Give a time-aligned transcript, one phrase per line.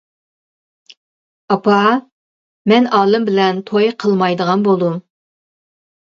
[0.95, 1.75] -ئاپا،
[2.73, 4.99] مەن ئالىم بىلەن توي قىلمايدىغان بولدۇم.